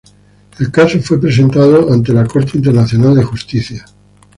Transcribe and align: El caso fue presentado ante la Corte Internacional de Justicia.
El 0.59 0.71
caso 0.71 0.99
fue 0.99 1.21
presentado 1.21 1.93
ante 1.93 2.11
la 2.11 2.25
Corte 2.25 2.57
Internacional 2.57 3.13
de 3.13 3.23
Justicia. 3.23 3.85